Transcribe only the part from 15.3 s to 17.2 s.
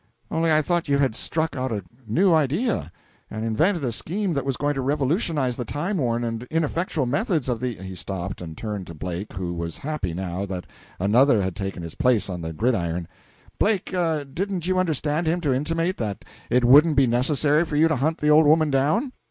to intimate that it wouldn't be